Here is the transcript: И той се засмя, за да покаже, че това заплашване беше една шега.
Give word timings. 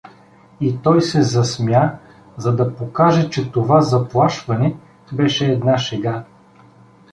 И 0.59 0.77
той 0.81 1.01
се 1.01 1.23
засмя, 1.23 1.91
за 2.37 2.55
да 2.55 2.75
покаже, 2.75 3.29
че 3.29 3.51
това 3.51 3.81
заплашване 3.81 4.75
беше 5.11 5.51
една 5.51 5.77
шега. 5.77 6.25